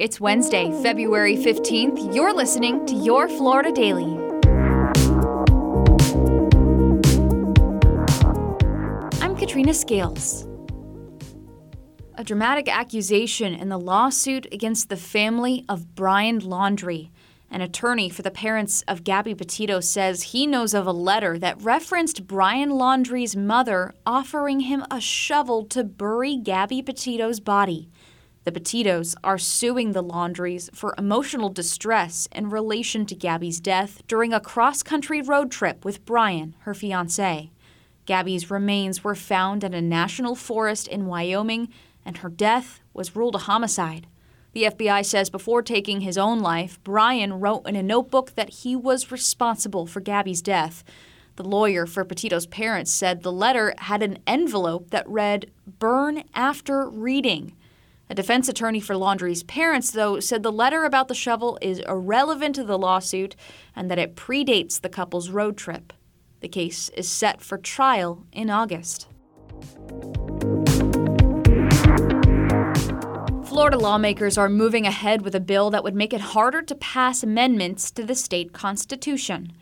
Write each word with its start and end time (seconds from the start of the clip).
It's 0.00 0.18
Wednesday, 0.18 0.72
February 0.82 1.36
15th. 1.36 2.14
You're 2.14 2.32
listening 2.32 2.86
to 2.86 2.94
Your 2.94 3.28
Florida 3.28 3.70
Daily. 3.70 4.16
I'm 9.20 9.36
Katrina 9.36 9.74
Scales. 9.74 10.48
A 12.14 12.24
dramatic 12.24 12.66
accusation 12.66 13.52
in 13.52 13.68
the 13.68 13.78
lawsuit 13.78 14.46
against 14.50 14.88
the 14.88 14.96
family 14.96 15.66
of 15.68 15.94
Brian 15.94 16.40
Laundrie. 16.40 17.10
An 17.50 17.60
attorney 17.60 18.08
for 18.08 18.22
the 18.22 18.30
parents 18.30 18.82
of 18.88 19.04
Gabby 19.04 19.34
Petito 19.34 19.80
says 19.80 20.22
he 20.22 20.46
knows 20.46 20.72
of 20.72 20.86
a 20.86 20.92
letter 20.92 21.38
that 21.38 21.60
referenced 21.60 22.26
Brian 22.26 22.70
Laundrie's 22.70 23.36
mother 23.36 23.92
offering 24.06 24.60
him 24.60 24.82
a 24.90 24.98
shovel 24.98 25.66
to 25.66 25.84
bury 25.84 26.36
Gabby 26.36 26.80
Petito's 26.80 27.38
body. 27.38 27.90
The 28.44 28.52
Petitos 28.52 29.14
are 29.22 29.36
suing 29.36 29.92
the 29.92 30.02
Laundries 30.02 30.70
for 30.72 30.94
emotional 30.96 31.50
distress 31.50 32.26
in 32.32 32.48
relation 32.48 33.04
to 33.06 33.14
Gabby's 33.14 33.60
death 33.60 34.02
during 34.08 34.32
a 34.32 34.40
cross 34.40 34.82
country 34.82 35.20
road 35.20 35.50
trip 35.50 35.84
with 35.84 36.06
Brian, 36.06 36.54
her 36.60 36.72
fiance. 36.72 37.50
Gabby's 38.06 38.50
remains 38.50 39.04
were 39.04 39.14
found 39.14 39.62
in 39.62 39.74
a 39.74 39.82
national 39.82 40.34
forest 40.34 40.88
in 40.88 41.04
Wyoming, 41.04 41.68
and 42.02 42.16
her 42.18 42.30
death 42.30 42.80
was 42.94 43.14
ruled 43.14 43.34
a 43.34 43.38
homicide. 43.38 44.06
The 44.52 44.64
FBI 44.64 45.04
says 45.04 45.28
before 45.28 45.62
taking 45.62 46.00
his 46.00 46.16
own 46.16 46.40
life, 46.40 46.82
Brian 46.82 47.40
wrote 47.40 47.68
in 47.68 47.76
a 47.76 47.82
notebook 47.82 48.34
that 48.36 48.50
he 48.50 48.74
was 48.74 49.12
responsible 49.12 49.86
for 49.86 50.00
Gabby's 50.00 50.40
death. 50.40 50.82
The 51.36 51.44
lawyer 51.44 51.84
for 51.86 52.06
Petito's 52.06 52.46
parents 52.46 52.90
said 52.90 53.22
the 53.22 53.30
letter 53.30 53.74
had 53.76 54.02
an 54.02 54.18
envelope 54.26 54.90
that 54.90 55.06
read, 55.06 55.50
Burn 55.78 56.24
after 56.34 56.88
reading. 56.88 57.54
A 58.10 58.14
defense 58.14 58.48
attorney 58.48 58.80
for 58.80 58.96
Laundrie's 58.96 59.44
parents, 59.44 59.92
though, 59.92 60.18
said 60.18 60.42
the 60.42 60.50
letter 60.50 60.84
about 60.84 61.06
the 61.06 61.14
shovel 61.14 61.56
is 61.62 61.78
irrelevant 61.78 62.56
to 62.56 62.64
the 62.64 62.76
lawsuit 62.76 63.36
and 63.76 63.88
that 63.88 64.00
it 64.00 64.16
predates 64.16 64.80
the 64.80 64.88
couple's 64.88 65.30
road 65.30 65.56
trip. 65.56 65.92
The 66.40 66.48
case 66.48 66.88
is 66.96 67.08
set 67.08 67.40
for 67.40 67.56
trial 67.56 68.26
in 68.32 68.50
August. 68.50 69.06
Florida 73.44 73.78
lawmakers 73.78 74.36
are 74.36 74.48
moving 74.48 74.88
ahead 74.88 75.22
with 75.22 75.36
a 75.36 75.40
bill 75.40 75.70
that 75.70 75.84
would 75.84 75.94
make 75.94 76.12
it 76.12 76.20
harder 76.20 76.62
to 76.62 76.74
pass 76.74 77.22
amendments 77.22 77.92
to 77.92 78.02
the 78.02 78.16
state 78.16 78.52
constitution. 78.52 79.52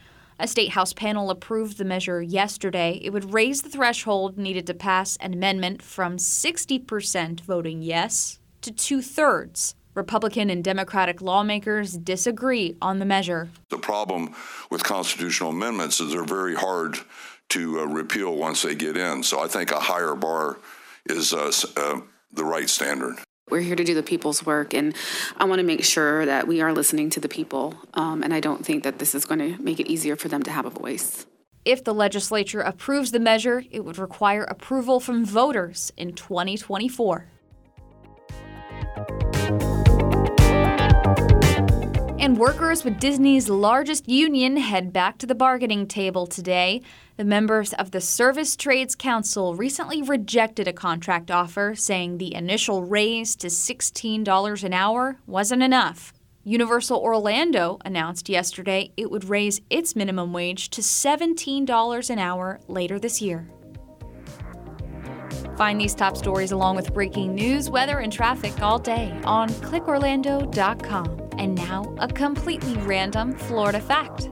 A 0.41 0.47
state 0.47 0.71
house 0.71 0.93
panel 0.93 1.31
approved 1.31 1.79
the 1.79 1.85
measure 1.85 2.23
yesterday. 2.23 3.01
It 3.03 3.11
would 3.11 3.35
raise 3.35 3.63
the 3.63 3.69
threshold 3.69 4.39
needed 4.39 4.69
to 4.69 4.75
pass 4.75 5.17
an 5.17 5.33
amendment 5.33 5.83
from 5.83 6.17
60% 6.17 7.41
voting 7.41 7.83
yes 7.83 8.39
to 8.61 8.71
two 8.71 9.03
thirds. 9.03 9.75
Republican 9.95 10.49
and 10.49 10.63
Democratic 10.63 11.21
lawmakers 11.21 11.95
disagree 11.95 12.77
on 12.81 13.01
the 13.01 13.05
measure. 13.05 13.49
The 13.71 13.79
problem 13.79 14.33
with 14.71 14.85
constitutional 14.85 15.51
amendments 15.51 15.99
is 15.99 16.13
they're 16.13 16.23
very 16.23 16.55
hard 16.55 16.99
to 17.49 17.81
uh, 17.81 17.87
repeal 17.87 18.37
once 18.37 18.63
they 18.63 18.77
get 18.77 18.97
in. 18.97 19.25
So 19.25 19.43
I 19.43 19.49
think 19.49 19.73
a 19.73 19.81
higher 19.81 20.15
bar 20.15 20.59
is 21.07 21.33
uh, 21.33 21.51
uh, 21.77 22.01
the 22.33 22.45
right 22.45 22.71
standard. 22.71 23.17
We're 23.51 23.61
here 23.61 23.77
to 23.77 23.85
do 23.85 23.95
the 23.95 24.03
people's 24.03 24.45
work, 24.45 24.75
and 24.75 24.95
I 25.37 25.45
want 25.45 25.61
to 25.61 25.65
make 25.67 25.85
sure 25.85 26.27
that 26.27 26.47
we 26.47 26.61
are 26.61 26.73
listening 26.73 27.11
to 27.11 27.21
the 27.21 27.29
people. 27.29 27.75
Um, 27.95 28.23
and 28.23 28.35
I 28.35 28.41
don't 28.41 28.65
think 28.65 28.85
that 28.85 28.99
this 28.99 29.15
is 29.15 29.25
going 29.25 29.41
to 29.41 29.63
make 29.63 29.81
it 29.81 29.87
easier 29.87 30.17
for 30.17 30.29
them 30.29 30.43
to 30.43 30.51
have 30.51 30.67
a 30.67 30.71
voice. 30.71 31.27
If 31.65 31.85
the 31.85 31.95
legislature 31.95 32.61
approves 32.61 33.11
the 33.11 33.21
measure, 33.21 33.63
it 33.71 33.85
would 33.85 33.99
require 33.99 34.45
approval 34.45 35.01
from 35.01 35.25
voters 35.25 35.93
in 35.97 36.15
2024. 36.15 37.27
And 42.29 42.37
workers 42.37 42.85
with 42.85 43.01
Disney's 43.01 43.49
largest 43.49 44.07
union 44.07 44.59
head 44.59 44.93
back 44.93 45.17
to 45.17 45.27
the 45.27 45.35
bargaining 45.35 45.87
table 45.87 46.27
today. 46.27 46.83
The 47.17 47.25
members 47.25 47.73
of 47.73 47.91
the 47.91 48.03
Service 48.03 48.55
Trades 48.55 48.95
Council 48.95 49.55
recently 49.55 50.03
rejected 50.03 50.69
a 50.69 50.75
contract 50.75 51.31
offer, 51.31 51.75
saying 51.75 52.19
the 52.19 52.35
initial 52.35 52.85
raise 52.85 53.35
to 53.37 53.47
$16 53.47 54.63
an 54.63 54.75
hour 54.75 55.17
wasn't 55.27 55.63
enough. 55.63 56.13
Universal 56.45 56.99
Orlando 56.99 57.79
announced 57.87 58.29
yesterday 58.29 58.93
it 58.99 59.11
would 59.11 59.25
raise 59.25 59.63
its 59.71 59.97
minimum 59.97 60.35
wage 60.35 60.69
to 60.69 60.83
$17 60.83 62.11
an 62.11 62.19
hour 62.19 62.61
later 62.69 62.99
this 62.99 63.23
year. 63.23 63.49
Find 65.57 65.81
these 65.81 65.95
top 65.95 66.15
stories 66.15 66.53
along 66.53 66.77
with 66.77 66.93
breaking 66.93 67.35
news, 67.35 67.71
weather, 67.71 68.01
and 68.01 68.13
traffic 68.13 68.61
all 68.61 68.79
day 68.79 69.19
on 69.25 69.49
clickorlando.com. 69.49 71.28
And 71.39 71.55
now, 71.55 71.95
a 71.99 72.09
completely 72.09 72.75
random 72.79 73.33
Florida 73.33 73.81
fact. 73.81 74.29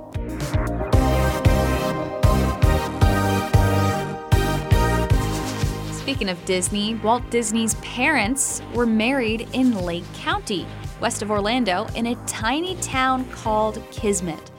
Speaking 5.93 6.28
of 6.28 6.45
Disney, 6.45 6.95
Walt 6.97 7.28
Disney's 7.31 7.75
parents 7.77 8.62
were 8.75 8.87
married 8.87 9.49
in 9.53 9.84
Lake 9.84 10.05
County, 10.15 10.66
west 11.00 11.22
of 11.22 11.31
Orlando, 11.31 11.87
in 11.95 12.06
a 12.06 12.15
tiny 12.27 12.75
town 12.77 13.25
called 13.31 13.83
Kismet, 13.91 14.50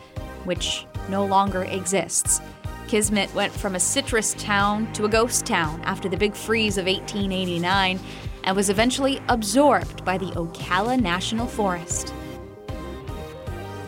which 0.46 0.86
no 1.09 1.25
longer 1.25 1.63
exists. 1.63 2.41
Kismet 2.88 3.34
went 3.34 3.52
from 3.52 3.75
a 3.75 3.80
citrus 3.80 4.34
town 4.36 4.91
to 4.94 5.06
a 5.06 5.09
ghost 5.09 5.46
town 5.46 5.81
after 5.84 6.07
the 6.07 6.16
big 6.16 6.36
freeze 6.36 6.78
of 6.78 6.86
1889 6.86 8.00
and 8.46 8.56
was 8.56 8.69
eventually 8.69 9.22
absorbed 9.28 10.06
by 10.06 10.18
the 10.18 10.31
Ocala 10.31 11.00
National 11.00 11.47
Forest. 11.47 12.13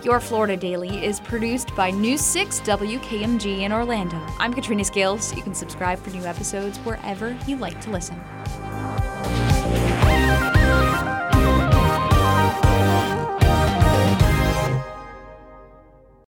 Your 0.02 0.22
Florida 0.22 0.56
Daily 0.56 1.06
is 1.06 1.20
produced 1.20 1.76
by 1.76 1.92
News 1.92 2.22
6 2.22 2.62
WKMG 2.62 3.64
in 3.64 3.74
Orlando. 3.74 4.18
I'm 4.40 4.54
Katrina 4.54 4.86
Scales. 4.86 5.36
You 5.36 5.44
can 5.44 5.54
subscribe 5.54 6.00
for 6.00 6.10
new 6.12 6.24
episodes 6.24 6.78
wherever 6.80 7.38
you 7.46 7.58
like 7.58 7.82
to 7.82 7.90
listen. 7.90 8.18